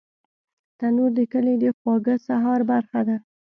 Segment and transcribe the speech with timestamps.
[0.77, 3.17] تنور د کلي د خواږه سهار برخه ده